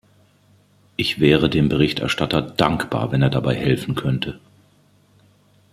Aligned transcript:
Ich 0.95 1.19
wäre 1.19 1.47
dem 1.47 1.69
Berichterstatter 1.69 2.41
dankbar, 2.41 3.11
wenn 3.11 3.21
er 3.21 3.29
dabei 3.29 3.53
helfen 3.55 3.93
könnte. 3.93 4.39